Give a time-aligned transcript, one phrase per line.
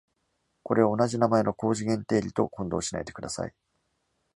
[0.63, 3.53] これを同じ名前の高次元定理と混同しないでください。